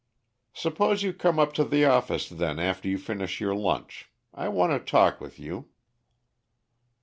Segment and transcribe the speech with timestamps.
[0.55, 4.09] "Suppose you come up to the office, then, after you finish your lunch.
[4.33, 5.69] I want to talk with you."